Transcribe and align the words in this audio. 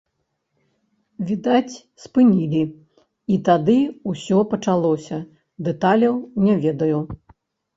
Відаць, 1.31 1.75
спынілі 2.05 2.63
і 3.35 3.39
тады 3.51 3.77
ўсё 4.13 4.39
пачалося, 4.55 5.17
дэталяў 5.69 6.15
не 6.49 6.55
ведаю. 6.67 6.99